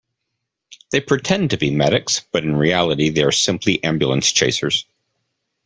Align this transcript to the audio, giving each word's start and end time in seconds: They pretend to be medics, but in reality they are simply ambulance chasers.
They 0.89 0.99
pretend 0.99 1.51
to 1.51 1.57
be 1.57 1.69
medics, 1.69 2.21
but 2.31 2.43
in 2.43 2.55
reality 2.55 3.09
they 3.09 3.21
are 3.21 3.31
simply 3.31 3.83
ambulance 3.83 4.31
chasers. 4.31 4.85